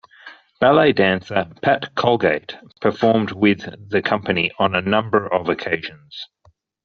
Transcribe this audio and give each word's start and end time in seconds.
Ballet 0.59 0.93
dancer 0.93 1.45
Pat 1.61 1.93
Colgate 1.93 2.55
performed 2.79 3.33
with 3.33 3.61
the 3.91 4.01
company 4.01 4.49
on 4.57 4.73
a 4.73 4.81
number 4.81 5.31
of 5.31 5.47
occasions. 5.47 6.27